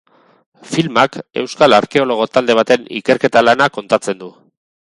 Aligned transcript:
Filmak 0.69 1.17
euskal 1.43 1.77
arkeologo 1.79 2.29
talde 2.39 2.57
baten 2.61 2.91
ikerketa-lana 3.01 3.73
kontatzen 3.77 4.23
du. 4.25 4.33